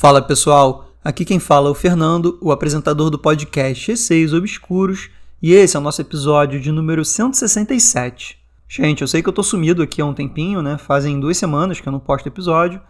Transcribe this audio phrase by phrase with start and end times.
[0.00, 5.10] Fala pessoal, aqui quem fala é o Fernando, o apresentador do podcast Receios Obscuros,
[5.42, 8.38] e esse é o nosso episódio de número 167.
[8.66, 10.78] Gente, eu sei que eu tô sumido aqui há um tempinho, né?
[10.78, 12.80] Fazem duas semanas que eu não posto episódio.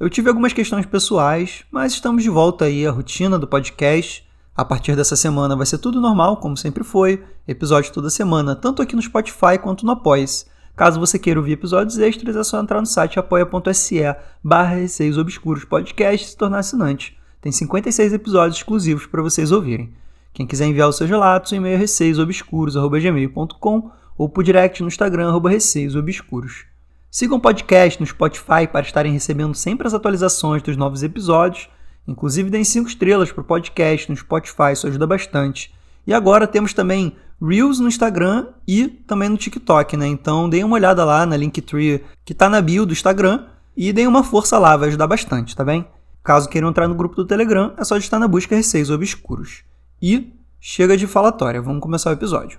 [0.00, 4.26] Eu tive algumas questões pessoais, mas estamos de volta aí à rotina do podcast.
[4.56, 8.80] A partir dessa semana vai ser tudo normal, como sempre foi, episódio toda semana, tanto
[8.80, 10.46] aqui no Spotify quanto no Apoia-se.
[10.76, 14.00] Caso você queira ouvir episódios extras, é só entrar no site apoia.se
[14.42, 17.16] barra Receios Obscuros Podcast e se tornar assinante.
[17.40, 19.94] Tem 56 episódios exclusivos para vocês ouvirem.
[20.32, 25.28] Quem quiser enviar os seus relatos, o e-mail é receiosobscuros.gmail.com ou por direct no Instagram,
[25.28, 26.64] arroba receiosobscuros.
[27.08, 31.68] Sigam o podcast no Spotify para estarem recebendo sempre as atualizações dos novos episódios.
[32.08, 35.72] Inclusive, deem 5 estrelas para o podcast no Spotify, isso ajuda bastante.
[36.04, 40.06] E agora temos também Reels no Instagram e também no TikTok, né?
[40.06, 43.44] Então deem uma olhada lá na Linktree que está na bio do Instagram
[43.76, 45.86] e deem uma força lá, vai ajudar bastante, tá bem?
[46.22, 49.62] Caso queiram entrar no grupo do Telegram, é só estar na busca Receios Obscuros.
[50.00, 52.58] E chega de falatória, vamos começar o episódio.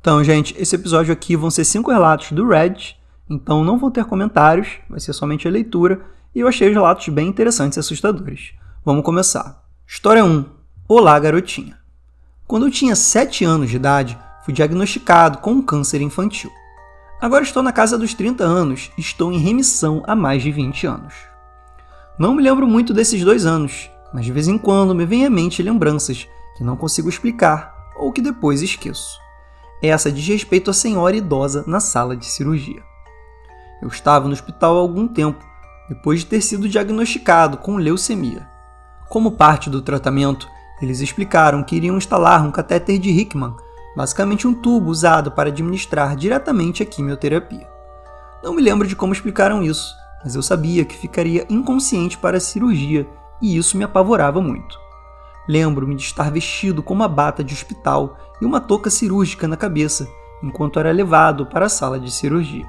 [0.00, 2.96] Então, gente, esse episódio aqui vão ser cinco relatos do Red,
[3.28, 6.00] então não vão ter comentários, vai ser somente a leitura,
[6.34, 8.52] e eu achei os relatos bem interessantes e assustadores.
[8.84, 9.62] Vamos começar.
[9.86, 10.44] História 1.
[10.88, 11.77] Olá, garotinha.
[12.48, 16.50] Quando eu tinha 7 anos de idade, fui diagnosticado com um câncer infantil.
[17.20, 21.12] Agora estou na casa dos 30 anos estou em remissão há mais de 20 anos.
[22.18, 25.30] Não me lembro muito desses dois anos, mas de vez em quando me vêm à
[25.30, 26.26] mente lembranças
[26.56, 29.18] que não consigo explicar ou que depois esqueço.
[29.82, 32.82] Essa diz respeito à senhora idosa na sala de cirurgia.
[33.82, 35.44] Eu estava no hospital há algum tempo,
[35.86, 38.48] depois de ter sido diagnosticado com leucemia.
[39.10, 40.48] Como parte do tratamento,
[40.80, 43.54] eles explicaram que iriam instalar um catéter de Hickman,
[43.96, 47.68] basicamente um tubo usado para administrar diretamente a quimioterapia.
[48.42, 52.40] Não me lembro de como explicaram isso, mas eu sabia que ficaria inconsciente para a
[52.40, 53.08] cirurgia
[53.42, 54.78] e isso me apavorava muito.
[55.48, 60.06] Lembro-me de estar vestido com uma bata de hospital e uma touca cirúrgica na cabeça,
[60.42, 62.68] enquanto era levado para a sala de cirurgia.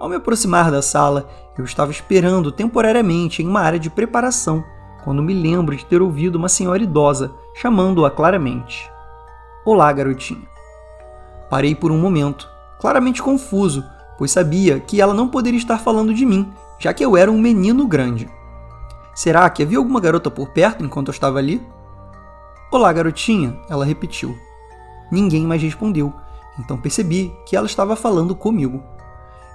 [0.00, 4.64] Ao me aproximar da sala, eu estava esperando temporariamente em uma área de preparação
[5.04, 8.90] quando me lembro de ter ouvido uma senhora idosa chamando-a claramente.
[9.64, 10.48] Olá, garotinha.
[11.50, 12.48] Parei por um momento,
[12.80, 13.84] claramente confuso,
[14.16, 17.38] pois sabia que ela não poderia estar falando de mim, já que eu era um
[17.38, 18.30] menino grande.
[19.14, 21.62] Será que havia alguma garota por perto enquanto eu estava ali?
[22.72, 24.34] Olá, garotinha, ela repetiu.
[25.12, 26.12] Ninguém mais respondeu,
[26.58, 28.82] então percebi que ela estava falando comigo.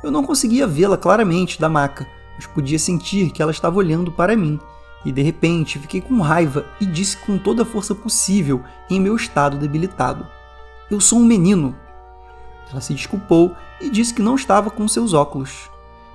[0.03, 4.37] Eu não conseguia vê-la claramente da maca, mas podia sentir que ela estava olhando para
[4.37, 4.59] mim
[5.05, 9.15] e de repente fiquei com raiva e disse com toda a força possível em meu
[9.15, 10.27] estado debilitado:
[10.89, 11.75] Eu sou um menino.
[12.71, 15.69] Ela se desculpou e disse que não estava com seus óculos.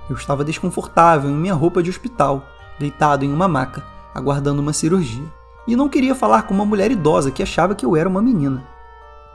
[0.09, 2.45] Eu estava desconfortável em minha roupa de hospital,
[2.79, 5.25] deitado em uma maca, aguardando uma cirurgia,
[5.67, 8.63] e não queria falar com uma mulher idosa que achava que eu era uma menina.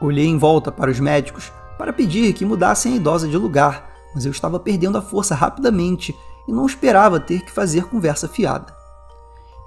[0.00, 4.24] Olhei em volta para os médicos para pedir que mudassem a idosa de lugar, mas
[4.24, 8.79] eu estava perdendo a força rapidamente e não esperava ter que fazer conversa fiada.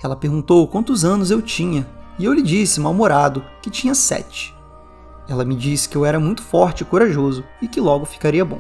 [0.03, 1.87] Ela perguntou quantos anos eu tinha,
[2.19, 4.53] e eu lhe disse, mal-humorado, que tinha sete.
[5.27, 8.59] Ela me disse que eu era muito forte e corajoso e que logo ficaria bom.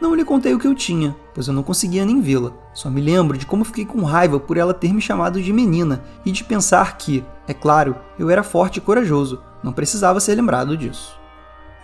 [0.00, 2.52] Não lhe contei o que eu tinha, pois eu não conseguia nem vê-la.
[2.72, 6.04] Só me lembro de como fiquei com raiva por ela ter me chamado de menina
[6.24, 10.76] e de pensar que, é claro, eu era forte e corajoso, não precisava ser lembrado
[10.76, 11.18] disso.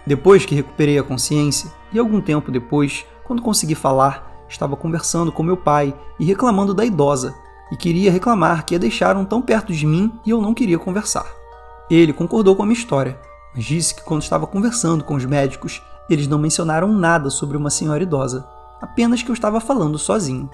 [0.07, 5.43] Depois que recuperei a consciência, e algum tempo depois, quando consegui falar, estava conversando com
[5.43, 7.35] meu pai e reclamando da idosa,
[7.71, 11.27] e queria reclamar que a deixaram tão perto de mim e eu não queria conversar.
[11.91, 13.21] Ele concordou com a minha história,
[13.55, 17.71] mas disse que quando estava conversando com os médicos, eles não mencionaram nada sobre uma
[17.71, 18.49] senhora idosa,
[18.81, 20.51] apenas que eu estava falando sozinho.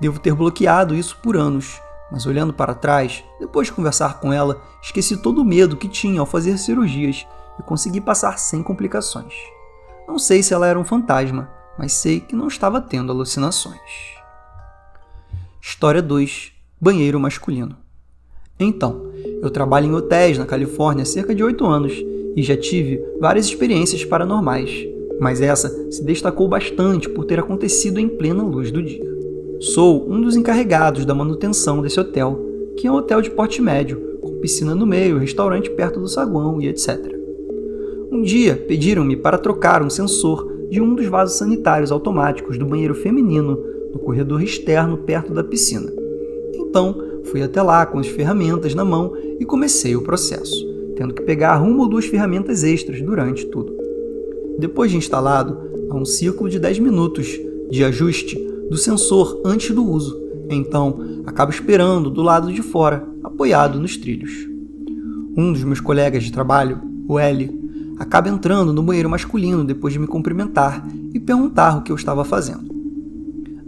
[0.00, 1.80] Devo ter bloqueado isso por anos,
[2.10, 6.20] mas olhando para trás, depois de conversar com ela, esqueci todo o medo que tinha
[6.20, 7.26] ao fazer cirurgias
[7.58, 9.34] e consegui passar sem complicações.
[10.06, 13.80] Não sei se ela era um fantasma, mas sei que não estava tendo alucinações.
[15.66, 17.74] História 2 Banheiro masculino.
[18.60, 19.06] Então,
[19.40, 22.04] eu trabalho em hotéis na Califórnia há cerca de 8 anos
[22.36, 24.86] e já tive várias experiências paranormais,
[25.18, 29.02] mas essa se destacou bastante por ter acontecido em plena luz do dia.
[29.58, 32.38] Sou um dos encarregados da manutenção desse hotel,
[32.76, 36.60] que é um hotel de porte médio, com piscina no meio, restaurante perto do saguão
[36.60, 37.00] e etc.
[38.12, 42.94] Um dia pediram-me para trocar um sensor de um dos vasos sanitários automáticos do banheiro
[42.94, 45.90] feminino no corredor externo perto da piscina.
[46.54, 51.22] Então, fui até lá com as ferramentas na mão e comecei o processo, tendo que
[51.22, 53.72] pegar uma ou duas ferramentas extras durante tudo.
[54.58, 55.56] Depois de instalado,
[55.88, 57.38] há um ciclo de 10 minutos
[57.70, 58.36] de ajuste
[58.68, 64.46] do sensor antes do uso, Então, acabo esperando do lado de fora, apoiado nos trilhos.
[65.36, 67.50] Um dos meus colegas de trabalho, o L,
[67.98, 72.24] acaba entrando no banheiro masculino depois de me cumprimentar e perguntar o que eu estava
[72.24, 72.73] fazendo.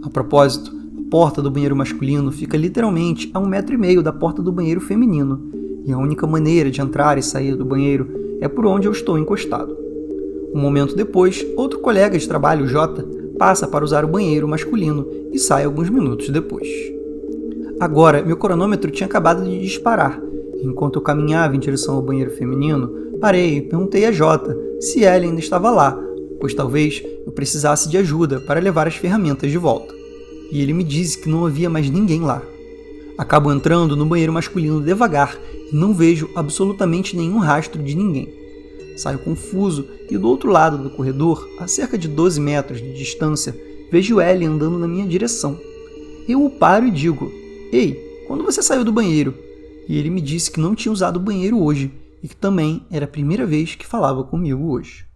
[0.02, 4.12] A propósito, a porta do banheiro masculino fica literalmente a um metro e meio da
[4.12, 5.50] porta do banheiro feminino,
[5.84, 8.08] e a única maneira de entrar e sair do banheiro
[8.40, 9.76] é por onde eu estou encostado.
[10.54, 13.02] Um momento depois, outro colega de trabalho, J,
[13.38, 16.68] passa para usar o banheiro masculino e sai alguns minutos depois.
[17.78, 20.20] Agora, meu cronômetro tinha acabado de disparar.
[20.62, 22.90] Enquanto eu caminhava em direção ao banheiro feminino,
[23.20, 25.98] parei e perguntei a Jota se ela ainda estava lá,
[26.40, 29.94] pois talvez eu precisasse de ajuda para levar as ferramentas de volta.
[30.50, 32.42] E ele me disse que não havia mais ninguém lá.
[33.18, 35.36] Acabo entrando no banheiro masculino devagar
[35.72, 38.28] e não vejo absolutamente nenhum rastro de ninguém.
[38.96, 43.54] Saio confuso e do outro lado do corredor, a cerca de 12 metros de distância,
[43.90, 45.58] vejo Ellie andando na minha direção.
[46.28, 47.30] Eu o paro e digo:
[47.72, 49.34] Ei, quando você saiu do banheiro?
[49.88, 51.90] E ele me disse que não tinha usado o banheiro hoje
[52.22, 55.06] e que também era a primeira vez que falava comigo hoje.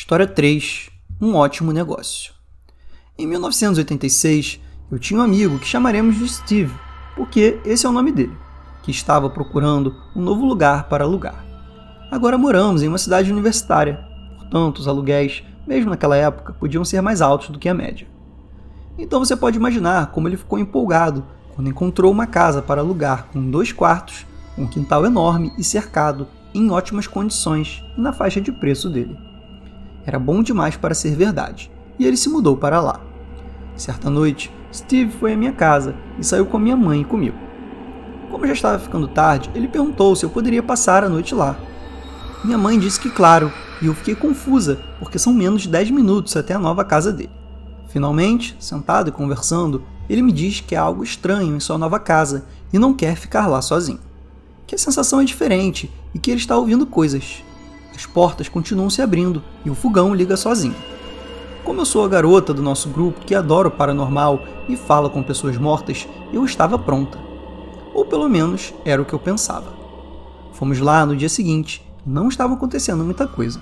[0.00, 0.90] História 3
[1.20, 2.32] Um ótimo negócio.
[3.18, 4.60] Em 1986,
[4.92, 6.72] eu tinha um amigo que chamaremos de Steve,
[7.16, 8.32] porque esse é o nome dele,
[8.84, 11.44] que estava procurando um novo lugar para alugar.
[12.12, 13.98] Agora moramos em uma cidade universitária,
[14.38, 18.06] portanto, os aluguéis, mesmo naquela época, podiam ser mais altos do que a média.
[18.96, 23.50] Então você pode imaginar como ele ficou empolgado quando encontrou uma casa para alugar com
[23.50, 24.24] dois quartos,
[24.56, 29.27] um quintal enorme e cercado, em ótimas condições e na faixa de preço dele.
[30.08, 32.98] Era bom demais para ser verdade, e ele se mudou para lá.
[33.76, 37.36] Certa noite, Steve foi à minha casa e saiu com minha mãe e comigo.
[38.30, 41.58] Como já estava ficando tarde, ele perguntou se eu poderia passar a noite lá.
[42.42, 43.52] Minha mãe disse que claro,
[43.82, 47.30] e eu fiquei confusa, porque são menos de 10 minutos até a nova casa dele.
[47.88, 52.46] Finalmente, sentado e conversando, ele me diz que há algo estranho em sua nova casa
[52.72, 54.00] e não quer ficar lá sozinho.
[54.66, 57.44] Que a sensação é diferente e que ele está ouvindo coisas.
[57.98, 60.76] As portas continuam se abrindo e o fogão liga sozinho.
[61.64, 65.20] Como eu sou a garota do nosso grupo que adora o paranormal e fala com
[65.20, 67.18] pessoas mortas, eu estava pronta.
[67.92, 69.72] Ou pelo menos era o que eu pensava.
[70.52, 73.60] Fomos lá no dia seguinte não estava acontecendo muita coisa.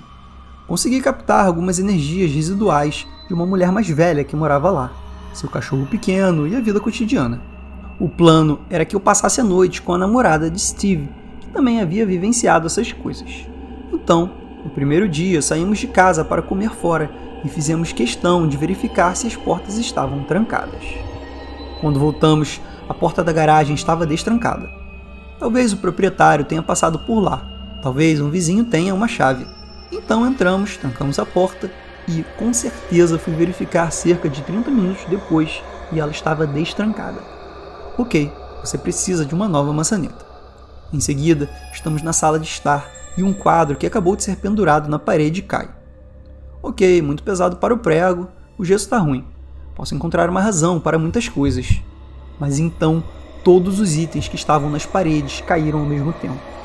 [0.67, 4.91] Consegui captar algumas energias residuais de uma mulher mais velha que morava lá,
[5.33, 7.41] seu cachorro pequeno e a vida cotidiana.
[7.99, 11.09] O plano era que eu passasse a noite com a namorada de Steve,
[11.39, 13.47] que também havia vivenciado essas coisas.
[14.07, 14.31] Então,
[14.63, 17.11] no primeiro dia, saímos de casa para comer fora
[17.43, 20.81] e fizemos questão de verificar se as portas estavam trancadas.
[21.81, 24.69] Quando voltamos, a porta da garagem estava destrancada.
[25.37, 29.45] Talvez o proprietário tenha passado por lá Talvez um vizinho tenha uma chave.
[29.91, 31.69] Então entramos, trancamos a porta
[32.07, 35.61] e com certeza fui verificar cerca de 30 minutos depois
[35.91, 37.21] e ela estava destrancada.
[37.97, 38.31] Ok,
[38.61, 40.25] você precisa de uma nova maçaneta.
[40.91, 44.87] Em seguida, estamos na sala de estar e um quadro que acabou de ser pendurado
[44.87, 45.69] na parede cai.
[46.61, 48.27] Ok, muito pesado para o prego,
[48.57, 49.25] o gesso está ruim.
[49.75, 51.81] Posso encontrar uma razão para muitas coisas.
[52.39, 53.03] Mas então,
[53.43, 56.57] todos os itens que estavam nas paredes caíram ao mesmo tempo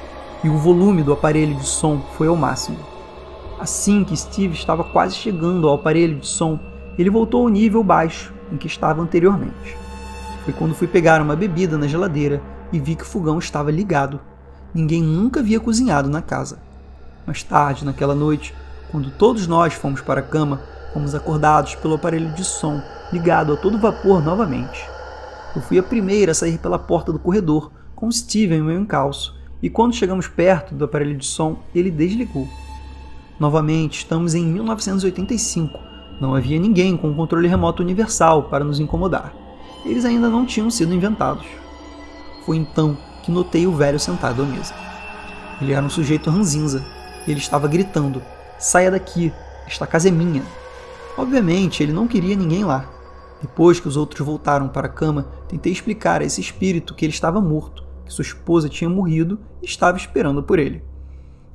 [0.44, 2.78] e o volume do aparelho de som foi ao máximo.
[3.60, 6.58] Assim que Steve estava quase chegando ao aparelho de som,
[6.98, 9.76] ele voltou ao nível baixo em que estava anteriormente.
[10.44, 12.42] Foi quando fui pegar uma bebida na geladeira
[12.72, 14.20] e vi que o fogão estava ligado.
[14.74, 16.58] Ninguém nunca havia cozinhado na casa.
[17.26, 18.54] Mais tarde, naquela noite,
[18.90, 20.60] quando todos nós fomos para a cama,
[20.92, 24.82] fomos acordados pelo aparelho de som ligado a todo vapor novamente.
[25.54, 29.36] Eu fui a primeira a sair pela porta do corredor, com Steve em meu encalço,
[29.62, 32.48] e quando chegamos perto do aparelho de som, ele desligou.
[33.38, 35.78] Novamente, estamos em 1985.
[36.20, 39.34] Não havia ninguém com um controle remoto universal para nos incomodar.
[39.84, 41.46] Eles ainda não tinham sido inventados.
[42.44, 44.74] Foi então que notei o velho sentado à mesa.
[45.60, 46.84] Ele era um sujeito ranzinza.
[47.26, 48.22] E ele estava gritando:
[48.58, 49.32] Saia daqui,
[49.66, 50.42] esta casa é minha.
[51.16, 52.90] Obviamente, ele não queria ninguém lá.
[53.40, 57.12] Depois que os outros voltaram para a cama, tentei explicar a esse espírito que ele
[57.12, 60.82] estava morto que sua esposa tinha morrido e estava esperando por ele.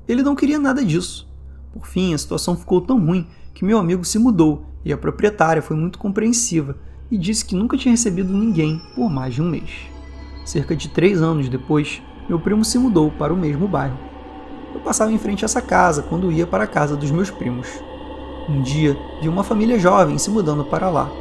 [0.07, 1.27] Ele não queria nada disso.
[1.71, 5.61] Por fim, a situação ficou tão ruim que meu amigo se mudou e a proprietária
[5.61, 6.75] foi muito compreensiva
[7.11, 9.96] e disse que nunca tinha recebido ninguém por mais de um mês.
[10.47, 13.99] Cerca de três anos depois, meu primo se mudou para o mesmo bairro.
[14.73, 17.67] Eu passava em frente a essa casa quando ia para a casa dos meus primos.
[18.47, 21.11] Um dia, vi uma família jovem se mudando para lá.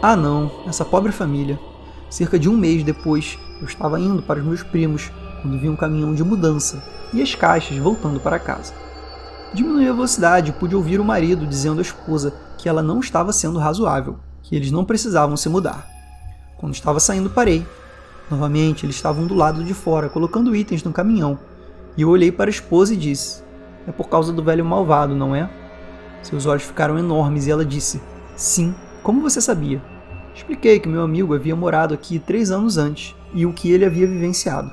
[0.00, 1.60] Ah não, essa pobre família.
[2.08, 5.12] Cerca de um mês depois, eu estava indo para os meus primos
[5.42, 8.72] quando vi um caminhão de mudança e as caixas voltando para casa.
[9.52, 13.34] Diminui a velocidade e pude ouvir o marido dizendo à esposa que ela não estava
[13.34, 15.86] sendo razoável, que eles não precisavam se mudar.
[16.56, 17.66] Quando estava saindo, parei.
[18.32, 21.38] Novamente, eles estavam do lado de fora, colocando itens no caminhão.
[21.98, 23.42] E eu olhei para a esposa e disse:
[23.86, 25.50] É por causa do velho malvado, não é?
[26.22, 28.00] Seus olhos ficaram enormes e ela disse:
[28.34, 29.82] Sim, como você sabia?
[30.34, 34.06] Expliquei que meu amigo havia morado aqui três anos antes e o que ele havia
[34.06, 34.70] vivenciado.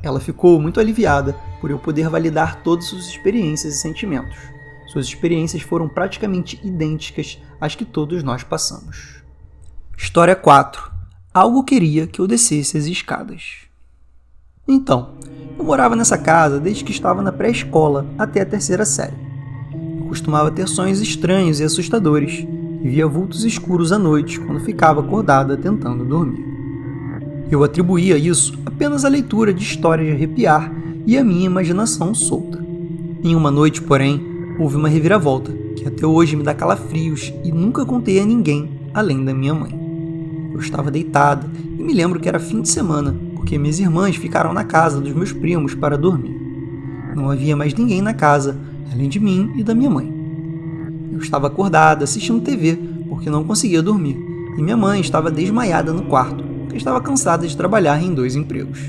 [0.00, 4.38] Ela ficou muito aliviada por eu poder validar todas suas experiências e sentimentos.
[4.86, 9.24] Suas experiências foram praticamente idênticas às que todos nós passamos.
[9.98, 10.91] História 4.
[11.34, 13.60] Algo queria que eu descesse as escadas.
[14.68, 15.12] Então,
[15.58, 19.16] eu morava nessa casa desde que estava na pré-escola até a terceira série.
[19.98, 22.46] Eu costumava ter sonhos estranhos e assustadores
[22.82, 26.44] e via vultos escuros à noite quando ficava acordada tentando dormir.
[27.50, 30.70] Eu atribuía isso apenas à leitura de histórias de arrepiar
[31.06, 32.62] e à minha imaginação solta.
[33.24, 34.22] Em uma noite, porém,
[34.58, 39.24] houve uma reviravolta que até hoje me dá calafrios e nunca contei a ninguém além
[39.24, 39.91] da minha mãe.
[40.52, 44.52] Eu estava deitada e me lembro que era fim de semana, porque minhas irmãs ficaram
[44.52, 46.36] na casa dos meus primos para dormir.
[47.14, 48.58] Não havia mais ninguém na casa,
[48.92, 50.12] além de mim e da minha mãe.
[51.12, 52.78] Eu estava acordada assistindo TV
[53.08, 54.16] porque não conseguia dormir,
[54.56, 58.80] e minha mãe estava desmaiada no quarto, porque estava cansada de trabalhar em dois empregos.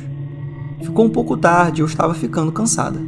[0.82, 3.00] Ficou um pouco tarde e eu estava ficando cansada.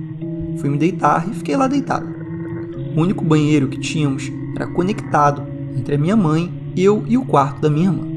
[0.58, 2.06] Fui me deitar e fiquei lá deitada.
[2.96, 5.44] O único banheiro que tínhamos era conectado
[5.78, 8.15] entre a minha mãe, eu e o quarto da minha irmã.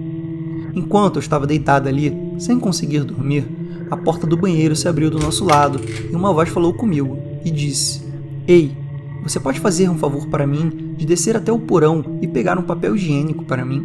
[0.79, 3.45] Enquanto eu estava deitada ali, sem conseguir dormir,
[3.91, 7.51] a porta do banheiro se abriu do nosso lado e uma voz falou comigo e
[7.51, 8.01] disse:
[8.47, 8.77] Ei,
[9.21, 12.63] você pode fazer um favor para mim de descer até o porão e pegar um
[12.63, 13.85] papel higiênico para mim?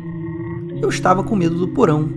[0.79, 2.07] Eu estava com medo do porão,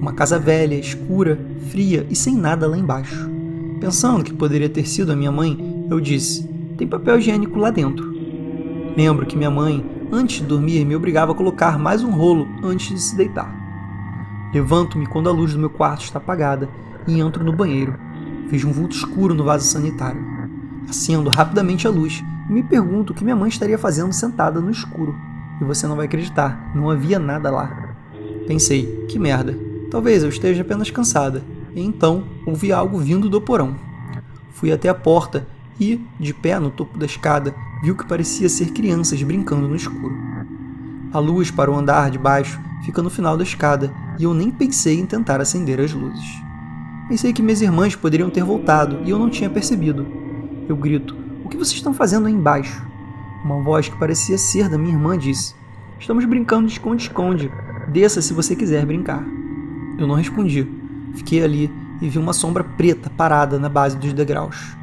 [0.00, 1.38] uma casa velha, escura,
[1.68, 3.30] fria e sem nada lá embaixo.
[3.78, 6.42] Pensando que poderia ter sido a minha mãe, eu disse:
[6.76, 8.12] Tem papel higiênico lá dentro.
[8.96, 12.88] Lembro que minha mãe, antes de dormir, me obrigava a colocar mais um rolo antes
[12.88, 13.63] de se deitar.
[14.54, 16.68] Levanto-me quando a luz do meu quarto está apagada
[17.08, 17.98] e entro no banheiro.
[18.46, 20.24] Vejo um vulto escuro no vaso sanitário.
[20.88, 24.70] Acendo rapidamente a luz e me pergunto o que minha mãe estaria fazendo sentada no
[24.70, 25.12] escuro.
[25.60, 27.96] E você não vai acreditar, não havia nada lá.
[28.46, 29.58] Pensei, que merda,
[29.90, 31.42] talvez eu esteja apenas cansada.
[31.74, 33.74] E então ouvi algo vindo do porão.
[34.52, 35.48] Fui até a porta
[35.80, 39.74] e, de pé no topo da escada, vi o que parecia ser crianças brincando no
[39.74, 40.16] escuro.
[41.12, 44.50] A luz para o andar de baixo fica no final da escada e eu nem
[44.50, 46.42] pensei em tentar acender as luzes.
[47.08, 50.06] Pensei que minhas irmãs poderiam ter voltado e eu não tinha percebido.
[50.68, 52.82] Eu grito: o que vocês estão fazendo aí embaixo?
[53.44, 55.54] Uma voz que parecia ser da minha irmã disse:
[55.98, 57.52] Estamos brincando de esconde-esconde.
[57.88, 59.22] Desça se você quiser brincar.
[59.98, 60.66] Eu não respondi.
[61.14, 64.76] Fiquei ali e vi uma sombra preta parada na base dos degraus.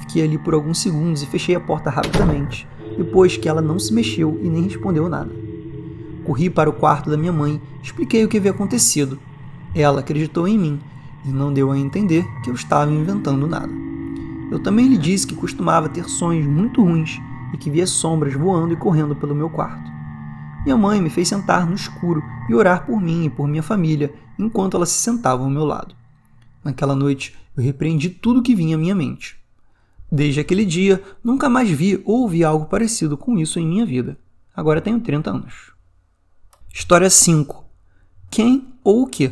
[0.00, 3.92] Fiquei ali por alguns segundos e fechei a porta rapidamente, depois que ela não se
[3.92, 5.30] mexeu e nem respondeu nada.
[6.24, 9.18] Corri para o quarto da minha mãe, expliquei o que havia acontecido.
[9.74, 10.80] Ela acreditou em mim
[11.24, 13.72] e não deu a entender que eu estava inventando nada.
[14.50, 17.20] Eu também lhe disse que costumava ter sonhos muito ruins
[17.52, 19.92] e que via sombras voando e correndo pelo meu quarto.
[20.64, 24.14] Minha mãe me fez sentar no escuro e orar por mim e por minha família
[24.38, 25.94] enquanto ela se sentava ao meu lado.
[26.62, 29.36] Naquela noite, eu repreendi tudo que vinha à minha mente.
[30.10, 34.16] Desde aquele dia, nunca mais vi ou ouvi algo parecido com isso em minha vida.
[34.56, 35.73] Agora tenho 30 anos.
[36.76, 37.64] História 5.
[38.28, 39.30] Quem ou o que?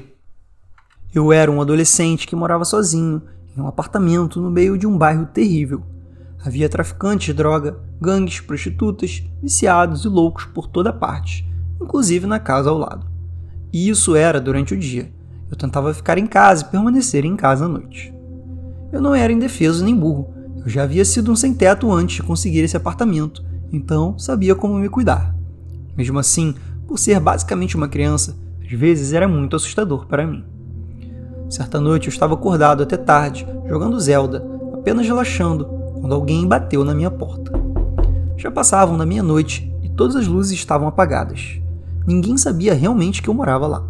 [1.12, 3.20] Eu era um adolescente que morava sozinho
[3.56, 5.82] em um apartamento no meio de um bairro terrível.
[6.46, 11.44] Havia traficantes de droga, gangues, prostitutas, viciados e loucos por toda parte,
[11.80, 13.08] inclusive na casa ao lado.
[13.72, 15.12] E isso era durante o dia.
[15.50, 18.14] Eu tentava ficar em casa e permanecer em casa à noite.
[18.92, 20.32] Eu não era indefeso nem burro.
[20.64, 24.88] Eu já havia sido um sem-teto antes de conseguir esse apartamento, então sabia como me
[24.88, 25.34] cuidar.
[25.96, 26.54] Mesmo assim,
[26.92, 30.44] por ser basicamente uma criança, às vezes era muito assustador para mim.
[31.48, 35.64] Certa noite eu estava acordado até tarde, jogando Zelda, apenas relaxando,
[35.98, 37.50] quando alguém bateu na minha porta.
[38.36, 41.58] Já passavam da meia-noite e todas as luzes estavam apagadas.
[42.06, 43.82] Ninguém sabia realmente que eu morava lá.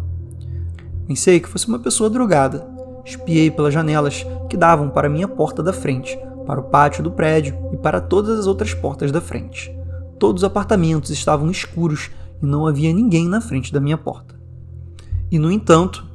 [1.05, 2.65] Pensei que fosse uma pessoa drogada.
[3.03, 6.17] Espiei pelas janelas que davam para a minha porta da frente,
[6.47, 9.77] para o pátio do prédio e para todas as outras portas da frente.
[10.17, 12.09] Todos os apartamentos estavam escuros
[12.43, 14.35] e não havia ninguém na frente da minha porta.
[15.31, 16.05] E no entanto,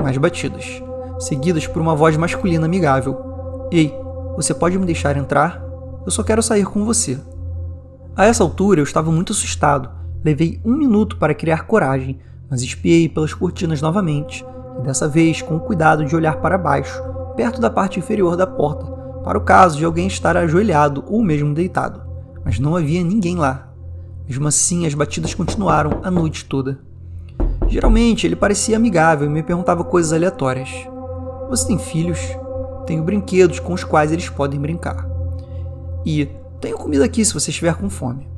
[0.00, 0.80] mais batidas,
[1.18, 3.66] seguidas por uma voz masculina amigável.
[3.72, 3.92] Ei,
[4.36, 5.60] você pode me deixar entrar?
[6.04, 7.18] Eu só quero sair com você.
[8.14, 9.90] A essa altura eu estava muito assustado.
[10.24, 14.46] Levei um minuto para criar coragem, mas espiei pelas cortinas novamente,
[14.78, 17.02] e dessa vez com o cuidado de olhar para baixo,
[17.36, 18.86] perto da parte inferior da porta,
[19.24, 22.00] para o caso de alguém estar ajoelhado ou mesmo deitado.
[22.44, 23.65] Mas não havia ninguém lá.
[24.28, 26.78] Mesmo assim, as batidas continuaram a noite toda.
[27.68, 30.68] Geralmente ele parecia amigável e me perguntava coisas aleatórias.
[31.48, 32.18] Você tem filhos?
[32.86, 35.08] Tenho brinquedos com os quais eles podem brincar.
[36.04, 36.28] E
[36.60, 38.28] tenho comida aqui se você estiver com fome.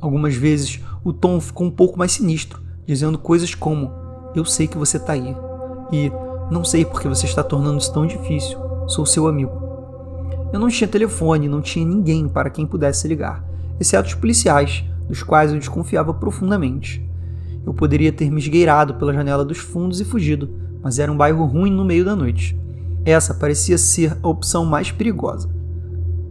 [0.00, 3.92] Algumas vezes o tom ficou um pouco mais sinistro, dizendo coisas como:
[4.34, 5.36] Eu sei que você está aí.
[5.92, 6.10] E
[6.50, 8.58] não sei por que você está tornando isso tão difícil.
[8.88, 9.52] Sou seu amigo.
[10.52, 13.44] Eu não tinha telefone, não tinha ninguém para quem pudesse ligar,
[13.78, 17.04] exceto os policiais, dos quais eu desconfiava profundamente.
[17.66, 20.48] Eu poderia ter me esgueirado pela janela dos fundos e fugido,
[20.80, 22.56] mas era um bairro ruim no meio da noite.
[23.04, 25.50] Essa parecia ser a opção mais perigosa.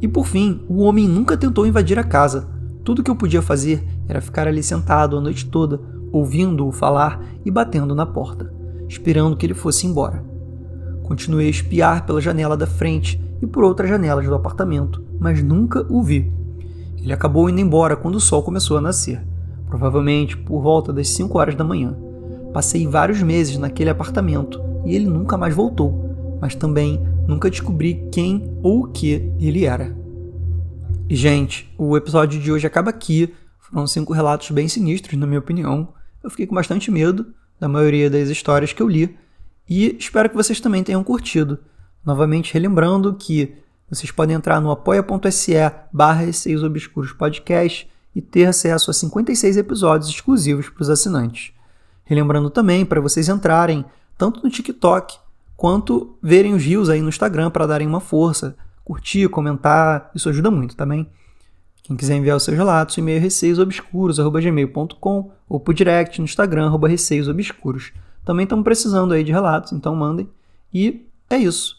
[0.02, 2.48] E por fim, o homem nunca tentou invadir a casa.
[2.86, 7.52] Tudo que eu podia fazer era ficar ali sentado a noite toda, ouvindo-o falar e
[7.52, 8.52] batendo na porta,
[8.88, 10.24] esperando que ele fosse embora.
[11.04, 15.86] Continuei a espiar pela janela da frente e por outras janelas do apartamento, mas nunca
[15.90, 16.39] o vi.
[17.02, 19.22] Ele acabou indo embora quando o sol começou a nascer,
[19.68, 21.96] provavelmente por volta das 5 horas da manhã.
[22.54, 28.52] Passei vários meses naquele apartamento e ele nunca mais voltou, mas também nunca descobri quem
[28.64, 29.96] ou o que ele era.
[31.08, 33.34] E, gente, o episódio de hoje acaba aqui.
[33.60, 35.90] Foram cinco relatos bem sinistros, na minha opinião.
[36.24, 37.28] Eu fiquei com bastante medo
[37.60, 39.18] da maioria das histórias que eu li
[39.68, 41.60] e espero que vocês também tenham curtido.
[42.06, 43.56] Novamente relembrando que
[43.90, 45.54] vocês podem entrar no apoia.se
[45.92, 51.52] barra Receios Obscuros Podcast e ter acesso a 56 episódios exclusivos para os assinantes.
[52.04, 53.86] Relembrando também para vocês entrarem
[54.18, 55.18] tanto no TikTok
[55.56, 60.52] quanto verem os rios aí no Instagram para darem uma força, curtir, comentar, isso ajuda
[60.52, 61.10] muito também.
[61.84, 67.92] Quem quiser enviar os seus relatos, e-mail receiosobscuros.gmail.com ou por direct no Instagram, arroba receiosobscuros.
[68.24, 70.30] Também estamos precisando aí de relatos, então mandem.
[70.72, 71.79] E é isso.